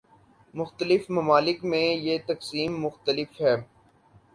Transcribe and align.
مختلف 0.53 1.09
ممالک 1.09 1.63
میں 1.65 1.83
یہ 1.83 2.17
تقسیم 2.27 2.81
مختلف 2.81 3.41
ہے۔ 3.41 3.55